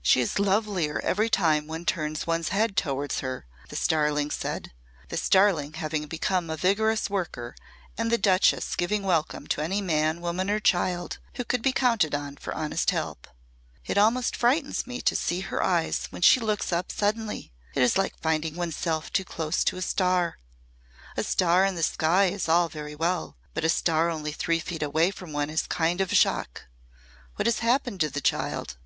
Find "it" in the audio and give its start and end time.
13.84-13.98, 17.74-17.82